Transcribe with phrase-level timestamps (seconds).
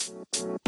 [0.00, 0.60] Thank you.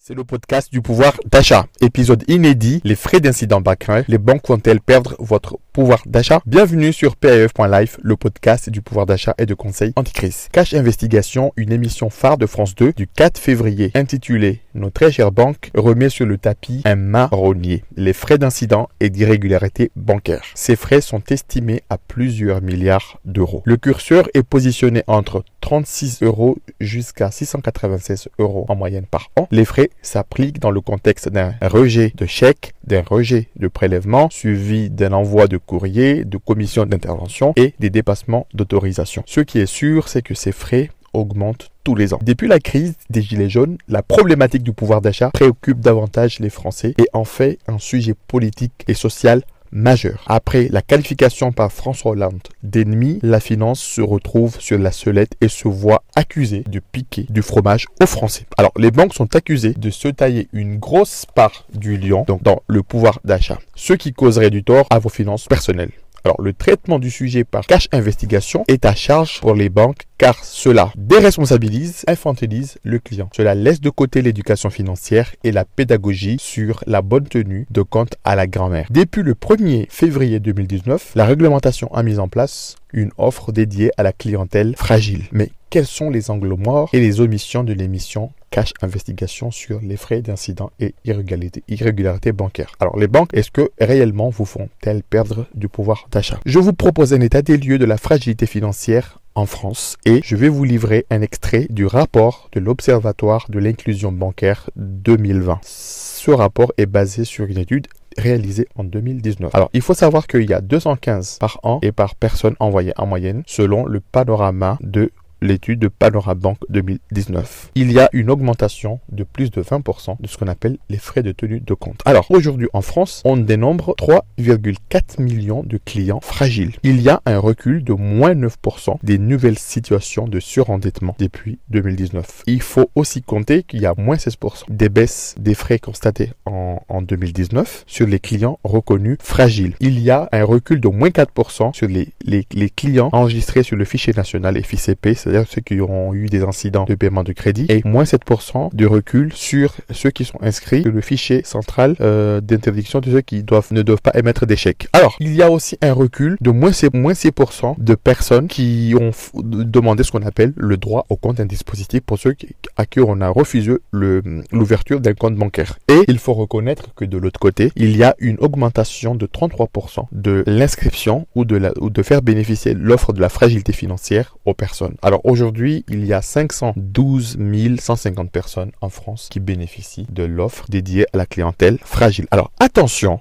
[0.00, 1.66] C'est le podcast du pouvoir d'achat.
[1.80, 4.04] Épisode inédit, les frais d'incident bancaire.
[4.06, 6.40] Les banques vont-elles perdre votre pouvoir d'achat?
[6.46, 10.48] Bienvenue sur PAF.life, le podcast du pouvoir d'achat et de conseil anti-crise.
[10.52, 15.32] Cash Investigation, une émission phare de France 2 du 4 février intitulée Nos très chères
[15.32, 20.44] banques remet sur le tapis un marronnier, les frais d'incident et d'irrégularité bancaire.
[20.54, 23.62] Ces frais sont estimés à plusieurs milliards d'euros.
[23.66, 29.48] Le curseur est positionné entre 36 euros jusqu'à 696 euros en moyenne par an.
[29.50, 34.90] Les frais s'appliquent dans le contexte d'un rejet de chèque, d'un rejet de prélèvement, suivi
[34.90, 39.22] d'un envoi de courrier, de commission d'intervention et des dépassements d'autorisation.
[39.26, 42.18] Ce qui est sûr, c'est que ces frais augmentent tous les ans.
[42.22, 46.94] Depuis la crise des Gilets jaunes, la problématique du pouvoir d'achat préoccupe davantage les Français
[46.98, 50.24] et en fait un sujet politique et social majeur.
[50.26, 55.48] Après la qualification par François Hollande d'ennemi, la finance se retrouve sur la sellette et
[55.48, 58.46] se voit accusée de piquer du fromage aux Français.
[58.56, 62.62] Alors, les banques sont accusées de se tailler une grosse part du lion donc dans
[62.66, 65.92] le pouvoir d'achat, ce qui causerait du tort à vos finances personnelles.
[66.28, 70.44] Alors, le traitement du sujet par cash investigation est à charge pour les banques car
[70.44, 73.30] cela déresponsabilise, infantilise le client.
[73.34, 78.16] Cela laisse de côté l'éducation financière et la pédagogie sur la bonne tenue de compte
[78.24, 78.88] à la grand-mère.
[78.90, 84.02] Depuis le 1er février 2019, la réglementation a mis en place une offre dédiée à
[84.02, 85.24] la clientèle fragile.
[85.32, 89.96] Mais quels sont les angles morts et les omissions de l'émission Cash Investigation sur les
[89.96, 92.72] frais d'incident et irrégularité, irrégularité bancaire.
[92.80, 96.40] Alors les banques, est-ce que réellement vous font-elles perdre du pouvoir d'achat?
[96.46, 100.34] Je vous propose un état des lieux de la fragilité financière en France et je
[100.34, 105.60] vais vous livrer un extrait du rapport de l'Observatoire de l'inclusion bancaire 2020.
[105.62, 107.86] Ce rapport est basé sur une étude
[108.18, 109.54] réalisée en 2019.
[109.54, 113.06] Alors, il faut savoir qu'il y a 215 par an et par personne envoyée en
[113.06, 117.70] moyenne selon le panorama de l'étude de Panorabank 2019.
[117.74, 121.22] Il y a une augmentation de plus de 20% de ce qu'on appelle les frais
[121.22, 122.00] de tenue de compte.
[122.04, 126.72] Alors aujourd'hui en France, on dénombre 3,4 millions de clients fragiles.
[126.82, 132.42] Il y a un recul de moins 9% des nouvelles situations de surendettement depuis 2019.
[132.46, 136.82] Il faut aussi compter qu'il y a moins 16% des baisses des frais constatés en,
[136.88, 139.74] en 2019 sur les clients reconnus fragiles.
[139.80, 144.12] Il y a un recul de moins 4% sur les clients enregistrés sur le fichier
[144.16, 148.04] national FICP, c'est-à-dire ceux qui ont eu des incidents de paiement de crédit, et moins
[148.04, 153.10] 7% de recul sur ceux qui sont inscrits sur le fichier central euh, d'interdiction de
[153.10, 154.88] ceux qui doivent, ne doivent pas émettre des chèques.
[154.92, 158.94] Alors, il y a aussi un recul de moins 6%, moins 6% de personnes qui
[158.98, 162.34] ont demandé ce qu'on appelle le droit au compte d'un dispositif pour ceux
[162.76, 165.78] à qui on a refusé l'ouverture d'un compte bancaire.
[165.88, 170.06] Et il faut reconnaître que de l'autre côté, il y a une augmentation de 33%
[170.12, 174.54] de l'inscription ou, de la, ou de faire bénéficier l'offre de la fragilité financière aux
[174.54, 174.94] personnes.
[175.02, 177.38] Alors aujourd'hui, il y a 512
[177.78, 182.26] 150 personnes en France qui bénéficient de l'offre dédiée à la clientèle fragile.
[182.30, 183.20] Alors attention,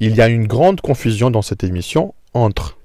[0.00, 2.78] il y a une grande confusion dans cette émission entre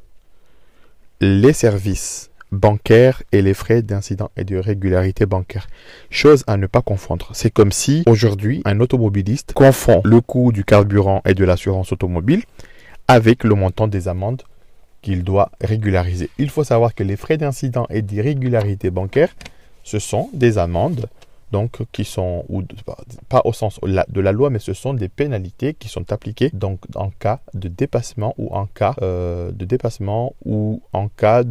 [1.22, 5.68] les services bancaires et les frais d'incident et de régularité bancaire.
[6.10, 7.30] Chose à ne pas confondre.
[7.34, 12.44] C'est comme si aujourd'hui un automobiliste confond le coût du carburant et de l'assurance automobile
[13.08, 14.44] avec le montant des amendes
[15.04, 16.32] qu'il doit régulariser.
[16.40, 19.36] Il faut savoir que les frais d'incident et d'irrégularité bancaire,
[19.84, 21.08] ce sont des amendes
[21.52, 22.64] donc qui sont ou
[23.30, 26.80] pas au sens de la loi mais ce sont des pénalités qui sont appliquées donc
[26.96, 31.44] en cas de dépassement ou en cas euh, de dépassement ou en cas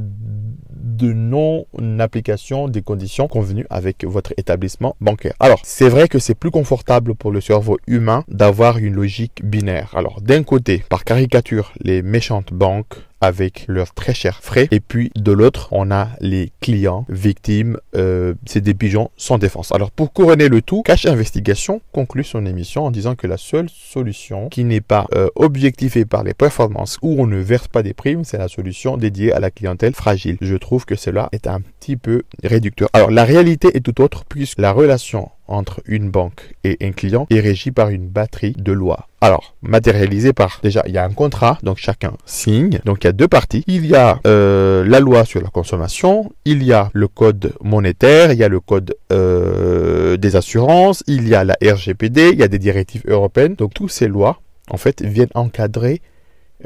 [0.83, 1.67] de non
[1.99, 5.35] application des conditions convenues avec votre établissement bancaire.
[5.41, 9.93] Alors, c'est vrai que c'est plus confortable pour le cerveau humain d'avoir une logique binaire.
[9.97, 14.67] Alors, d'un côté, par caricature, les méchantes banques avec leurs très chers frais.
[14.73, 17.79] Et puis de l'autre, on a les clients victimes.
[17.95, 19.71] Euh, c'est des pigeons sans défense.
[19.73, 23.69] Alors pour couronner le tout, Cash Investigation conclut son émission en disant que la seule
[23.71, 27.95] solution qui n'est pas euh, objectivée par les performances où on ne verse pas des
[27.95, 30.37] primes, c'est la solution dédiée à la clientèle fragile.
[30.79, 32.89] Que cela est un petit peu réducteur.
[32.93, 37.27] Alors la réalité est tout autre puisque la relation entre une banque et un client
[37.31, 39.09] est régi par une batterie de lois.
[39.21, 42.81] Alors, matérialisé par, déjà, il y a un contrat, donc chacun signe.
[42.85, 43.63] Donc, il y a deux parties.
[43.67, 48.33] Il y a euh, la loi sur la consommation, il y a le code monétaire,
[48.33, 52.43] il y a le code euh, des assurances, il y a la RGPD, il y
[52.43, 53.55] a des directives européennes.
[53.55, 54.41] Donc, toutes ces lois,
[54.71, 56.01] en fait, viennent encadrer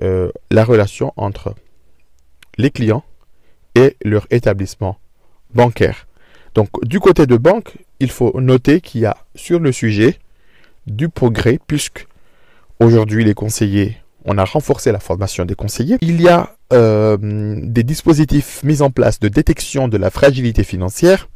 [0.02, 1.54] euh, la relation entre
[2.56, 3.04] les clients
[3.76, 4.98] et leur établissement
[5.54, 6.08] bancaire.
[6.54, 10.18] Donc, du côté de banque, il faut noter qu'il y a sur le sujet
[10.86, 12.06] du progrès puisque
[12.80, 15.98] aujourd'hui les conseillers, on a renforcé la formation des conseillers.
[16.00, 21.28] Il y a euh, des dispositifs mis en place de détection de la fragilité financière,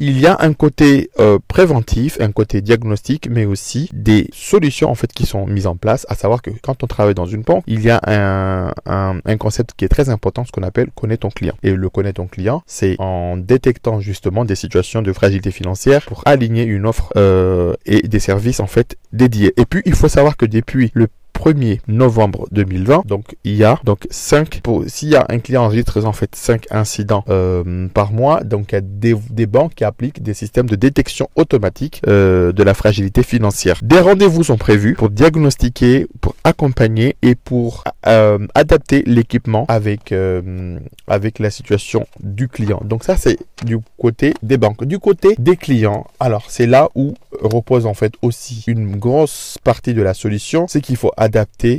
[0.00, 4.94] il y a un côté euh, préventif, un côté diagnostique, mais aussi des solutions en
[4.94, 6.06] fait qui sont mises en place.
[6.08, 9.84] À savoir que quand on travaille dans une banque, il y a un, concept qui
[9.84, 11.54] est très important, ce qu'on appelle connaître ton client.
[11.62, 16.22] Et le connaître ton client, c'est en détectant justement des situations de fragilité financière pour
[16.26, 19.52] aligner une offre euh, et des services en fait dédiés.
[19.56, 21.08] Et puis il faut savoir que depuis le
[21.38, 23.02] 1er novembre 2020.
[23.06, 26.34] Donc il y a donc 5 pour s'il y a un client enregistre en fait
[26.34, 30.68] 5 incidents euh, par mois, donc il y a des, banques qui appliquent des systèmes
[30.68, 33.78] de détection automatique euh, de la fragilité financière.
[33.82, 40.12] Des rendez-vous sont prévus pour diagnostiquer, pour accompagner et pour euh, adapter l'équipement avec
[41.06, 42.80] avec la situation du client.
[42.84, 44.84] Donc ça c'est du côté des banques.
[44.84, 49.94] Du côté des clients, alors c'est là où repose en fait aussi une grosse partie
[49.94, 51.12] de la solution, c'est qu'il faut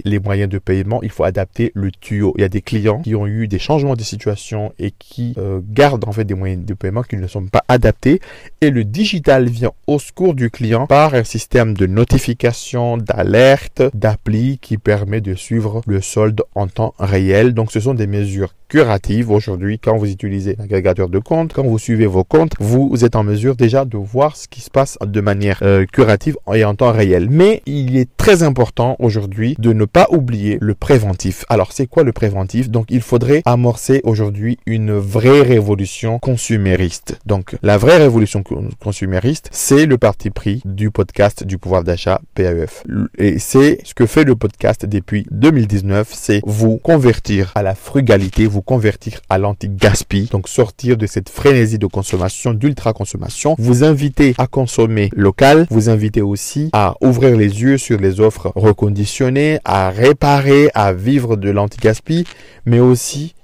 [0.06, 2.34] les moyens de paiement, il faut adapter le tuyau.
[2.38, 5.60] Il y a des clients qui ont eu des changements de situation et qui euh,
[5.64, 8.20] gardent en fait des moyens de paiement qui ne sont pas adaptés
[8.62, 14.60] et le digital vient au secours du client par un système de notification, d'alerte, d'appli
[14.60, 17.54] qui permet de suivre le solde en temps réel.
[17.54, 21.80] Donc ce sont des mesures curatives aujourd'hui quand vous utilisez l'agrégateur de comptes, quand vous
[21.80, 25.22] suivez vos comptes, vous êtes en mesure déjà de voir ce qui se passe de
[25.22, 27.28] manière euh, curative et en temps réel.
[27.30, 31.46] Mais il est très important aujourd'hui de ne pas oublier le préventif.
[31.50, 32.70] Alors c'est quoi le préventif?
[32.70, 37.20] Donc il faudrait amorcer aujourd'hui une vraie révolution consumériste.
[37.26, 38.44] Donc la vraie révolution
[38.80, 42.84] consumériste, c'est le parti pris du podcast du pouvoir d'achat PAEF.
[43.18, 48.46] Et c'est ce que fait le podcast depuis 2019, c'est vous convertir à la frugalité,
[48.46, 54.48] vous convertir à l'anti-gaspi, donc sortir de cette frénésie de consommation, d'ultra-consommation, vous inviter à
[54.48, 59.29] consommer local, vous inviter aussi à ouvrir les yeux sur les offres reconditionnées,
[59.66, 62.26] à réparer, à vivre de l'anti-gaspi,
[62.66, 63.36] mais aussi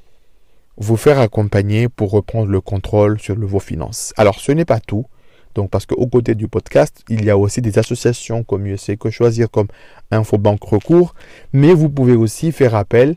[0.78, 4.14] vous faire accompagner pour reprendre le contrôle sur vos finances.
[4.18, 5.06] Alors ce n'est pas tout.
[5.56, 9.10] Donc, parce qu'au côté du podcast, il y a aussi des associations comme USC que
[9.10, 9.68] choisir comme
[10.12, 11.16] Infobank Recours,
[11.54, 13.16] mais vous pouvez aussi faire appel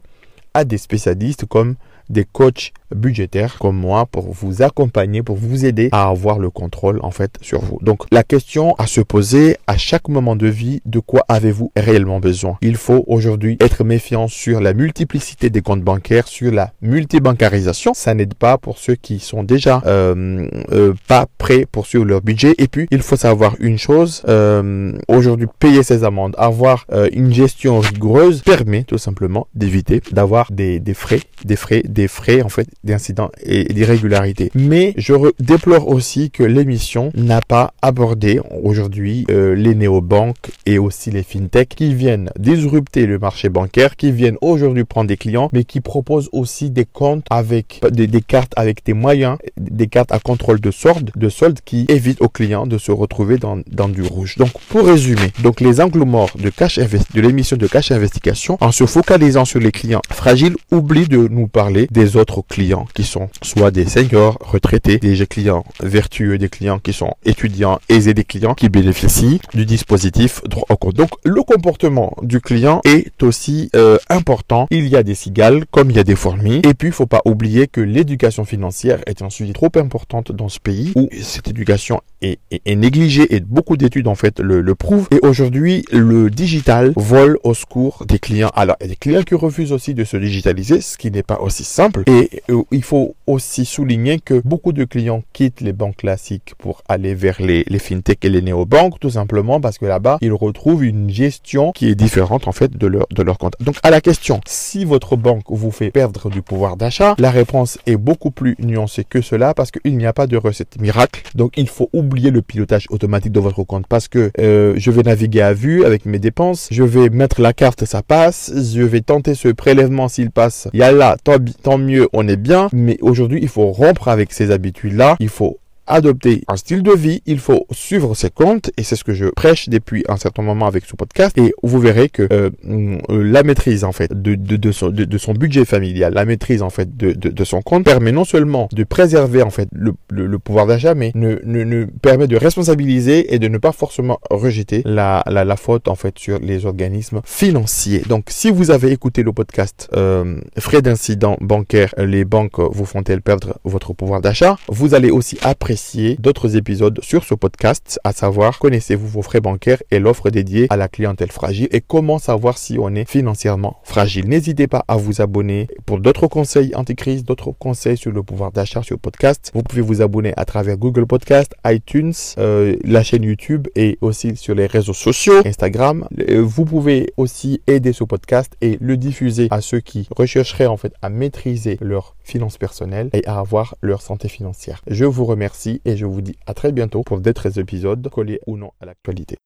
[0.64, 1.76] des spécialistes comme
[2.10, 7.00] des coachs budgétaires comme moi pour vous accompagner, pour vous aider à avoir le contrôle
[7.02, 7.78] en fait sur vous.
[7.82, 12.20] Donc la question à se poser à chaque moment de vie, de quoi avez-vous réellement
[12.20, 12.56] besoin?
[12.62, 17.92] Il faut aujourd'hui être méfiant sur la multiplicité des comptes bancaires, sur la multibancarisation.
[17.94, 22.22] Ça n'aide pas pour ceux qui sont déjà euh, euh, pas prêts pour suivre leur
[22.22, 22.54] budget.
[22.58, 27.80] Et puis il faut savoir une chose, euh, aujourd'hui payer ses amendes, avoir une gestion
[27.80, 32.68] rigoureuse permet tout simplement d'éviter d'avoir des, des frais, des frais, des frais en fait
[32.84, 34.50] d'incidents et d'irrégularités.
[34.54, 41.10] Mais je déplore aussi que l'émission n'a pas abordé aujourd'hui euh, les néobanques et aussi
[41.10, 45.64] les fintechs qui viennent disrupter le marché bancaire, qui viennent aujourd'hui prendre des clients, mais
[45.64, 50.60] qui proposent aussi des comptes avec des, cartes avec des moyens, des cartes à contrôle
[50.60, 54.36] de solde, de solde qui évitent aux clients de se retrouver dans, dans du rouge.
[54.36, 58.72] Donc pour résumer, donc les angles morts de cash de l'émission de cash investigation, en
[58.72, 60.37] se focalisant sur les clients fragiles,
[60.70, 65.64] oublie de nous parler des autres clients qui sont soit des seniors retraités, des clients
[65.80, 70.76] vertueux, des clients qui sont étudiants aisés, des clients qui bénéficient du dispositif droit au
[70.76, 70.94] compte.
[70.94, 74.66] Donc le comportement du client est aussi euh, important.
[74.70, 76.60] Il y a des cigales comme il y a des fourmis.
[76.64, 80.48] Et puis il faut pas oublier que l'éducation financière est un sujet trop importante dans
[80.48, 84.74] ce pays où cette éducation est, est, négligée et beaucoup d'études en fait le, le
[84.74, 85.08] prouvent.
[85.10, 88.50] Et aujourd'hui le digital vole au secours des clients.
[88.54, 91.22] Alors il y a des clients qui refusent aussi de se digitaliser, ce qui n'est
[91.22, 92.02] pas aussi simple.
[92.06, 96.82] Et euh, il faut aussi souligner que beaucoup de clients quittent les banques classiques pour
[96.88, 100.84] aller vers les, les fintech et les néobanques, tout simplement parce que là-bas, ils retrouvent
[100.84, 103.54] une gestion qui est différente en fait de leur, de leur compte.
[103.60, 107.78] Donc à la question, si votre banque vous fait perdre du pouvoir d'achat, la réponse
[107.86, 111.22] est beaucoup plus nuancée que cela parce qu'il n'y a pas de recette miracle.
[111.34, 115.02] Donc il faut oublier le pilotage automatique de votre compte parce que euh, je vais
[115.02, 119.00] naviguer à vue avec mes dépenses, je vais mettre la carte, ça passe, je vais
[119.00, 122.68] tenter ce prélèvement s'il passe, il y a là, tant, tant mieux, on est bien,
[122.72, 125.16] mais aujourd'hui, il faut rompre avec ces habitudes-là.
[125.20, 129.04] Il faut adopter un style de vie, il faut suivre ses comptes et c'est ce
[129.04, 132.50] que je prêche depuis un certain moment avec ce podcast et vous verrez que euh,
[132.68, 136.70] euh, la maîtrise en fait de, de, son, de, son budget familial, la maîtrise en
[136.70, 140.94] fait de, son compte permet non seulement de préserver en fait le, le, pouvoir d'achat
[140.94, 145.56] mais ne, ne, permet de responsabiliser et de ne pas forcément rejeter la, la, la,
[145.56, 148.02] faute en fait sur les organismes financiers.
[148.08, 153.22] Donc si vous avez écouté le podcast euh, frais d'incident bancaire, les banques vous font-elles
[153.22, 155.77] perdre votre pouvoir d'achat, vous allez aussi apprécier
[156.18, 160.76] d'autres épisodes sur ce podcast, à savoir connaissez-vous vos frais bancaires et l'offre dédiée à
[160.76, 164.28] la clientèle fragile et comment savoir si on est financièrement fragile?
[164.28, 168.82] N'hésitez pas à vous abonner pour d'autres conseils anti-crise, d'autres conseils sur le pouvoir d'achat
[168.82, 169.50] sur le podcast.
[169.54, 174.36] Vous pouvez vous abonner à travers Google Podcast, iTunes, euh, la chaîne YouTube et aussi
[174.36, 176.06] sur les réseaux sociaux, Instagram.
[176.28, 180.76] Euh, vous pouvez aussi aider ce podcast et le diffuser à ceux qui rechercheraient en
[180.76, 184.82] fait à maîtriser leurs finances personnelles et à avoir leur santé financière.
[184.86, 188.56] Je vous remercie et je vous dis à très bientôt pour d'autres épisodes collés ou
[188.56, 189.36] non à l'actualité.